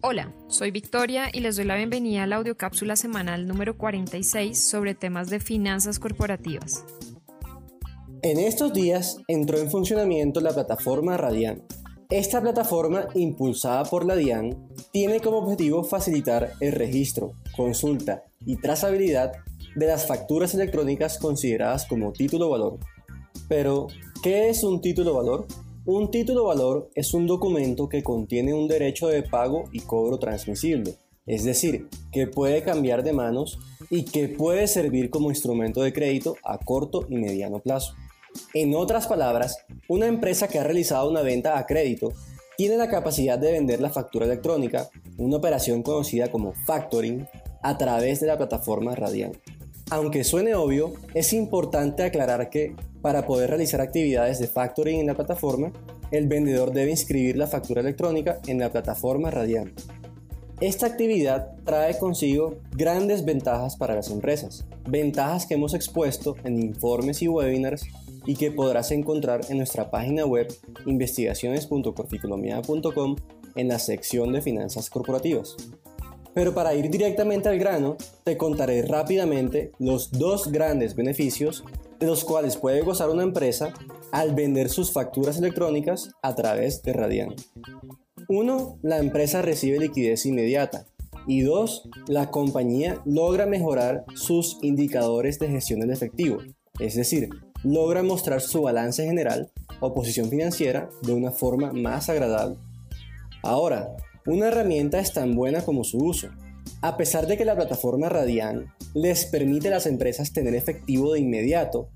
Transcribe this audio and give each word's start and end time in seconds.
Hola, 0.00 0.32
soy 0.46 0.70
Victoria 0.70 1.28
y 1.32 1.40
les 1.40 1.56
doy 1.56 1.64
la 1.64 1.74
bienvenida 1.74 2.22
a 2.22 2.26
la 2.28 2.36
audiocápsula 2.36 2.94
semanal 2.94 3.48
número 3.48 3.76
46 3.76 4.56
sobre 4.56 4.94
temas 4.94 5.28
de 5.28 5.40
finanzas 5.40 5.98
corporativas. 5.98 6.84
En 8.22 8.38
estos 8.38 8.72
días 8.72 9.18
entró 9.26 9.58
en 9.58 9.68
funcionamiento 9.68 10.40
la 10.40 10.52
plataforma 10.52 11.16
Radian. 11.16 11.64
Esta 12.10 12.40
plataforma, 12.40 13.08
impulsada 13.14 13.82
por 13.84 14.06
la 14.06 14.14
DIAN, 14.14 14.68
tiene 14.92 15.18
como 15.20 15.38
objetivo 15.38 15.82
facilitar 15.82 16.52
el 16.60 16.72
registro, 16.72 17.32
consulta 17.56 18.22
y 18.46 18.56
trazabilidad 18.56 19.32
de 19.74 19.86
las 19.88 20.06
facturas 20.06 20.54
electrónicas 20.54 21.18
consideradas 21.18 21.86
como 21.86 22.12
título 22.12 22.50
valor. 22.50 22.78
Pero, 23.48 23.88
¿qué 24.22 24.48
es 24.48 24.62
un 24.62 24.80
título 24.80 25.14
valor? 25.14 25.46
Un 25.90 26.10
título 26.10 26.44
valor 26.44 26.90
es 26.94 27.14
un 27.14 27.26
documento 27.26 27.88
que 27.88 28.02
contiene 28.02 28.52
un 28.52 28.68
derecho 28.68 29.08
de 29.08 29.22
pago 29.22 29.70
y 29.72 29.80
cobro 29.80 30.18
transmisible, 30.18 30.96
es 31.24 31.44
decir, 31.44 31.88
que 32.12 32.26
puede 32.26 32.62
cambiar 32.62 33.02
de 33.02 33.14
manos 33.14 33.58
y 33.88 34.04
que 34.04 34.28
puede 34.28 34.66
servir 34.66 35.08
como 35.08 35.30
instrumento 35.30 35.80
de 35.80 35.94
crédito 35.94 36.36
a 36.44 36.58
corto 36.58 37.06
y 37.08 37.16
mediano 37.16 37.60
plazo. 37.60 37.94
En 38.52 38.74
otras 38.74 39.06
palabras, 39.06 39.64
una 39.88 40.08
empresa 40.08 40.46
que 40.46 40.58
ha 40.58 40.62
realizado 40.62 41.08
una 41.08 41.22
venta 41.22 41.56
a 41.56 41.64
crédito 41.64 42.12
tiene 42.58 42.76
la 42.76 42.90
capacidad 42.90 43.38
de 43.38 43.52
vender 43.52 43.80
la 43.80 43.88
factura 43.88 44.26
electrónica, 44.26 44.90
una 45.16 45.38
operación 45.38 45.82
conocida 45.82 46.30
como 46.30 46.52
factoring, 46.66 47.26
a 47.62 47.78
través 47.78 48.20
de 48.20 48.26
la 48.26 48.36
plataforma 48.36 48.94
Radian. 48.94 49.32
Aunque 49.90 50.22
suene 50.22 50.54
obvio, 50.54 50.92
es 51.14 51.32
importante 51.32 52.02
aclarar 52.02 52.50
que 52.50 52.76
para 53.00 53.26
poder 53.26 53.48
realizar 53.48 53.80
actividades 53.80 54.38
de 54.38 54.46
factoring 54.46 55.00
en 55.00 55.06
la 55.06 55.14
plataforma, 55.14 55.72
el 56.10 56.28
vendedor 56.28 56.72
debe 56.72 56.90
inscribir 56.90 57.38
la 57.38 57.46
factura 57.46 57.80
electrónica 57.80 58.38
en 58.46 58.58
la 58.58 58.70
plataforma 58.70 59.30
Radian. 59.30 59.72
Esta 60.60 60.84
actividad 60.86 61.52
trae 61.64 61.96
consigo 61.98 62.56
grandes 62.72 63.24
ventajas 63.24 63.76
para 63.76 63.94
las 63.94 64.10
empresas, 64.10 64.66
ventajas 64.86 65.46
que 65.46 65.54
hemos 65.54 65.72
expuesto 65.72 66.36
en 66.44 66.60
informes 66.60 67.22
y 67.22 67.28
webinars 67.28 67.86
y 68.26 68.34
que 68.34 68.50
podrás 68.50 68.90
encontrar 68.90 69.42
en 69.48 69.56
nuestra 69.58 69.88
página 69.90 70.26
web 70.26 70.48
investigaciones.corficolomia.com 70.84 73.16
en 73.54 73.68
la 73.68 73.78
sección 73.78 74.32
de 74.32 74.42
finanzas 74.42 74.90
corporativas. 74.90 75.54
Pero 76.38 76.54
para 76.54 76.72
ir 76.72 76.88
directamente 76.88 77.48
al 77.48 77.58
grano, 77.58 77.96
te 78.22 78.36
contaré 78.36 78.82
rápidamente 78.82 79.72
los 79.80 80.12
dos 80.12 80.52
grandes 80.52 80.94
beneficios 80.94 81.64
de 81.98 82.06
los 82.06 82.22
cuales 82.22 82.56
puede 82.56 82.82
gozar 82.82 83.10
una 83.10 83.24
empresa 83.24 83.72
al 84.12 84.36
vender 84.36 84.68
sus 84.68 84.92
facturas 84.92 85.36
electrónicas 85.38 86.10
a 86.22 86.36
través 86.36 86.80
de 86.84 86.92
Radian. 86.92 87.34
1. 88.28 88.78
La 88.82 88.98
empresa 88.98 89.42
recibe 89.42 89.80
liquidez 89.80 90.26
inmediata. 90.26 90.86
Y 91.26 91.40
2. 91.40 91.90
La 92.06 92.30
compañía 92.30 93.02
logra 93.04 93.46
mejorar 93.46 94.04
sus 94.14 94.58
indicadores 94.62 95.40
de 95.40 95.48
gestión 95.48 95.80
del 95.80 95.90
efectivo, 95.90 96.38
es 96.78 96.94
decir, 96.94 97.30
logra 97.64 98.04
mostrar 98.04 98.42
su 98.42 98.62
balance 98.62 99.04
general 99.04 99.50
o 99.80 99.92
posición 99.92 100.30
financiera 100.30 100.88
de 101.02 101.14
una 101.14 101.32
forma 101.32 101.72
más 101.72 102.08
agradable. 102.08 102.58
Ahora, 103.42 103.96
una 104.28 104.48
herramienta 104.48 104.98
es 104.98 105.14
tan 105.14 105.34
buena 105.34 105.62
como 105.62 105.84
su 105.84 105.96
uso. 105.96 106.28
A 106.82 106.98
pesar 106.98 107.26
de 107.26 107.38
que 107.38 107.46
la 107.46 107.56
plataforma 107.56 108.10
Radian 108.10 108.66
les 108.92 109.24
permite 109.24 109.68
a 109.68 109.70
las 109.70 109.86
empresas 109.86 110.34
tener 110.34 110.54
efectivo 110.54 111.14
de 111.14 111.20
inmediato, 111.20 111.88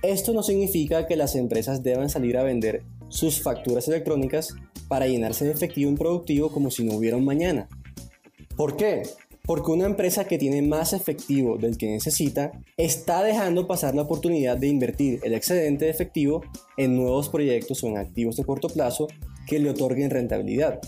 esto 0.00 0.32
no 0.32 0.44
significa 0.44 1.08
que 1.08 1.16
las 1.16 1.34
empresas 1.34 1.82
deban 1.82 2.08
salir 2.08 2.36
a 2.38 2.44
vender 2.44 2.84
sus 3.08 3.42
facturas 3.42 3.88
electrónicas 3.88 4.54
para 4.86 5.08
llenarse 5.08 5.44
de 5.44 5.50
efectivo 5.50 5.90
improductivo 5.90 6.52
como 6.52 6.70
si 6.70 6.84
no 6.84 6.94
hubiera 6.94 7.16
un 7.16 7.24
mañana. 7.24 7.68
¿Por 8.56 8.76
qué? 8.76 9.02
Porque 9.42 9.72
una 9.72 9.86
empresa 9.86 10.24
que 10.24 10.38
tiene 10.38 10.62
más 10.62 10.92
efectivo 10.92 11.58
del 11.58 11.76
que 11.76 11.90
necesita 11.90 12.52
está 12.76 13.24
dejando 13.24 13.66
pasar 13.66 13.96
la 13.96 14.02
oportunidad 14.02 14.56
de 14.56 14.68
invertir 14.68 15.18
el 15.24 15.34
excedente 15.34 15.86
de 15.86 15.90
efectivo 15.90 16.42
en 16.76 16.96
nuevos 16.96 17.28
proyectos 17.28 17.82
o 17.82 17.88
en 17.88 17.98
activos 17.98 18.36
de 18.36 18.44
corto 18.44 18.68
plazo 18.68 19.08
que 19.48 19.58
le 19.58 19.70
otorguen 19.70 20.10
rentabilidad 20.10 20.80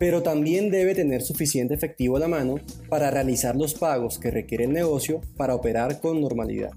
pero 0.00 0.22
también 0.22 0.70
debe 0.70 0.94
tener 0.94 1.20
suficiente 1.20 1.74
efectivo 1.74 2.16
a 2.16 2.20
la 2.20 2.26
mano 2.26 2.54
para 2.88 3.10
realizar 3.10 3.54
los 3.54 3.74
pagos 3.74 4.18
que 4.18 4.30
requiere 4.30 4.64
el 4.64 4.72
negocio 4.72 5.20
para 5.36 5.54
operar 5.54 6.00
con 6.00 6.22
normalidad. 6.22 6.70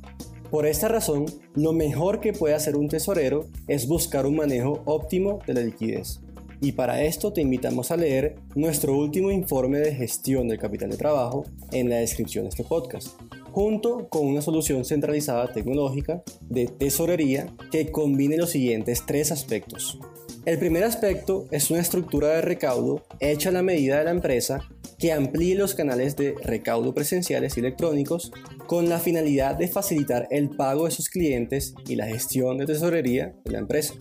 Por 0.51 0.65
esta 0.67 0.89
razón, 0.89 1.25
lo 1.55 1.71
mejor 1.71 2.19
que 2.19 2.33
puede 2.33 2.53
hacer 2.53 2.75
un 2.75 2.89
tesorero 2.89 3.47
es 3.69 3.87
buscar 3.87 4.25
un 4.25 4.35
manejo 4.35 4.83
óptimo 4.83 5.39
de 5.47 5.53
la 5.53 5.61
liquidez. 5.61 6.19
Y 6.59 6.73
para 6.73 7.01
esto 7.03 7.31
te 7.31 7.39
invitamos 7.39 7.91
a 7.91 7.97
leer 7.97 8.35
nuestro 8.55 8.97
último 8.97 9.31
informe 9.31 9.79
de 9.79 9.95
gestión 9.95 10.49
del 10.49 10.59
capital 10.59 10.89
de 10.89 10.97
trabajo 10.97 11.45
en 11.71 11.89
la 11.89 11.95
descripción 11.97 12.43
de 12.43 12.49
este 12.49 12.65
podcast, 12.65 13.17
junto 13.53 14.09
con 14.09 14.27
una 14.27 14.41
solución 14.41 14.83
centralizada 14.83 15.49
tecnológica 15.53 16.23
de 16.41 16.67
tesorería 16.67 17.55
que 17.71 17.89
combine 17.89 18.35
los 18.35 18.49
siguientes 18.49 19.05
tres 19.05 19.31
aspectos. 19.31 19.97
El 20.45 20.59
primer 20.59 20.83
aspecto 20.83 21.45
es 21.51 21.71
una 21.71 21.79
estructura 21.79 22.27
de 22.27 22.41
recaudo 22.41 23.03
hecha 23.21 23.47
a 23.47 23.53
la 23.53 23.63
medida 23.63 23.99
de 23.99 24.03
la 24.03 24.11
empresa 24.11 24.59
que 24.99 25.13
amplíe 25.13 25.55
los 25.55 25.73
canales 25.73 26.17
de 26.17 26.35
recaudo 26.43 26.93
presenciales 26.93 27.55
y 27.55 27.61
electrónicos 27.61 28.33
con 28.67 28.89
la 28.89 28.99
finalidad 28.99 29.55
de 29.55 29.69
facilitar 29.69 30.27
el 30.31 30.49
pago 30.49 30.83
de 30.83 30.91
sus 30.91 31.07
clientes 31.07 31.73
y 31.87 31.95
la 31.95 32.07
gestión 32.07 32.57
de 32.57 32.65
tesorería 32.65 33.33
de 33.45 33.51
la 33.51 33.59
empresa. 33.59 33.93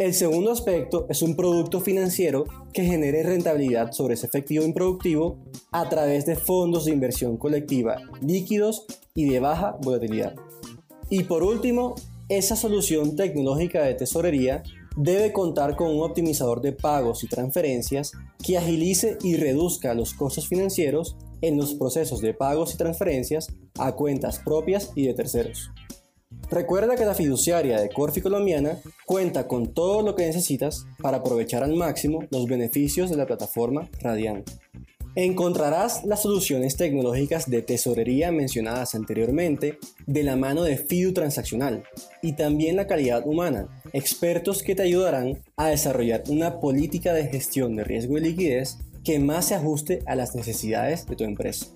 El 0.00 0.12
segundo 0.12 0.50
aspecto 0.50 1.06
es 1.08 1.22
un 1.22 1.36
producto 1.36 1.80
financiero 1.80 2.46
que 2.72 2.82
genere 2.82 3.22
rentabilidad 3.22 3.92
sobre 3.92 4.14
ese 4.14 4.26
efectivo 4.26 4.64
improductivo 4.64 5.38
a 5.70 5.88
través 5.88 6.26
de 6.26 6.34
fondos 6.34 6.86
de 6.86 6.92
inversión 6.92 7.36
colectiva 7.36 7.98
líquidos 8.20 8.86
y 9.14 9.30
de 9.30 9.38
baja 9.38 9.76
volatilidad. 9.80 10.34
Y 11.10 11.22
por 11.22 11.44
último, 11.44 11.94
esa 12.28 12.56
solución 12.56 13.14
tecnológica 13.14 13.82
de 13.82 13.94
tesorería 13.94 14.64
debe 14.96 15.32
contar 15.32 15.76
con 15.76 15.88
un 15.88 16.02
optimizador 16.02 16.60
de 16.60 16.72
pagos 16.72 17.24
y 17.24 17.28
transferencias 17.28 18.12
que 18.42 18.58
agilice 18.58 19.18
y 19.22 19.36
reduzca 19.36 19.94
los 19.94 20.14
costos 20.14 20.48
financieros 20.48 21.16
en 21.40 21.56
los 21.56 21.74
procesos 21.74 22.20
de 22.20 22.34
pagos 22.34 22.74
y 22.74 22.78
transferencias 22.78 23.48
a 23.78 23.92
cuentas 23.92 24.40
propias 24.44 24.92
y 24.94 25.06
de 25.06 25.14
terceros. 25.14 25.70
Recuerda 26.50 26.96
que 26.96 27.04
la 27.04 27.14
fiduciaria 27.14 27.80
de 27.80 27.88
Corfi 27.88 28.20
Colombiana 28.20 28.78
cuenta 29.06 29.48
con 29.48 29.72
todo 29.72 30.02
lo 30.02 30.14
que 30.14 30.26
necesitas 30.26 30.86
para 31.00 31.18
aprovechar 31.18 31.62
al 31.62 31.74
máximo 31.74 32.20
los 32.30 32.46
beneficios 32.46 33.10
de 33.10 33.16
la 33.16 33.26
plataforma 33.26 33.88
Radian. 34.00 34.44
Encontrarás 35.16 36.04
las 36.04 36.22
soluciones 36.22 36.76
tecnológicas 36.76 37.48
de 37.48 37.62
tesorería 37.62 38.32
mencionadas 38.32 38.96
anteriormente 38.96 39.78
de 40.06 40.24
la 40.24 40.34
mano 40.34 40.64
de 40.64 40.76
Fidu 40.76 41.12
Transaccional 41.12 41.84
y 42.20 42.32
también 42.32 42.74
la 42.74 42.88
calidad 42.88 43.24
humana, 43.24 43.68
expertos 43.92 44.64
que 44.64 44.74
te 44.74 44.82
ayudarán 44.82 45.40
a 45.56 45.68
desarrollar 45.68 46.24
una 46.28 46.58
política 46.58 47.12
de 47.12 47.28
gestión 47.28 47.76
de 47.76 47.84
riesgo 47.84 48.18
y 48.18 48.22
liquidez 48.22 48.78
que 49.04 49.20
más 49.20 49.46
se 49.46 49.54
ajuste 49.54 50.00
a 50.06 50.16
las 50.16 50.34
necesidades 50.34 51.06
de 51.06 51.14
tu 51.14 51.22
empresa. 51.22 51.66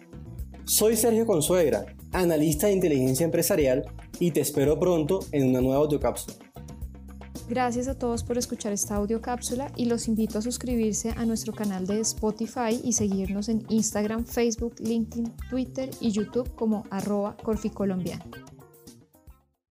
Soy 0.65 0.97
Sergio 0.97 1.25
Consuegra, 1.25 1.87
analista 2.11 2.67
de 2.67 2.73
inteligencia 2.73 3.25
empresarial 3.25 3.85
y 4.19 4.33
te 4.33 4.41
espero 4.41 4.81
pronto 4.81 5.21
en 5.31 5.49
una 5.49 5.61
nueva 5.61 5.83
audiocápsula. 5.83 6.48
Gracias 7.49 7.89
a 7.89 7.99
todos 7.99 8.25
por 8.25 8.37
escuchar 8.37 8.75
esta 8.75 8.97
audio 8.97 9.23
cápsula 9.23 9.73
y 9.75 9.87
los 9.87 10.07
invito 10.07 10.39
a 10.39 10.43
suscribirse 10.43 11.15
a 11.17 11.25
nuestro 11.25 11.55
canal 11.55 11.87
de 11.87 12.01
Spotify 12.01 12.79
y 12.85 12.93
seguirnos 12.93 13.49
en 13.49 13.65
Instagram, 13.71 14.27
Facebook, 14.27 14.75
LinkedIn, 14.81 15.33
Twitter 15.49 15.89
y 15.99 16.13
YouTube 16.13 16.55
como 16.55 16.85
arroba 16.91 17.39
corficolombiano. 17.43 18.25